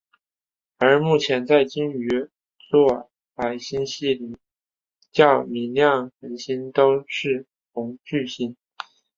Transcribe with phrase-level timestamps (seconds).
[0.79, 2.27] 而目前在鲸鱼
[2.71, 4.35] 座矮星系里
[5.11, 8.57] 较明亮恒星都是红巨星。